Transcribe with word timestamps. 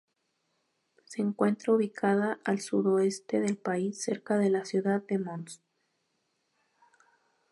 Se 1.05 1.21
encuentra 1.21 1.73
ubicada 1.73 2.39
al 2.43 2.59
sudoeste 2.59 3.39
del 3.39 3.55
país, 3.55 4.01
cerca 4.01 4.39
de 4.39 4.49
la 4.49 4.65
ciudad 4.65 5.03
de 5.03 5.19
Mons. 5.19 5.61